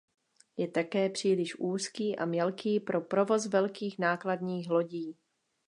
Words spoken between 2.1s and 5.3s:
a mělký pro provoz velkých nákladních lodí.